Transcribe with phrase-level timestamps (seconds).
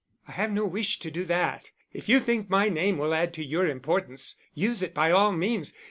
[0.27, 1.69] "I have no wish to do that.
[1.93, 5.73] If you think my name will add to your importance, use it by all means....